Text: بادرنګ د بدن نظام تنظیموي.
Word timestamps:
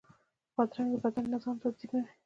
بادرنګ 0.55 0.89
د 0.93 0.95
بدن 1.03 1.25
نظام 1.33 1.55
تنظیموي. 1.61 2.13